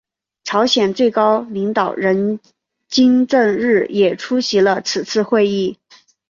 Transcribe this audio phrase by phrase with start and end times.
[0.43, 2.39] 朝鲜最高领导人
[2.89, 5.77] 金正日也出席了此次会议。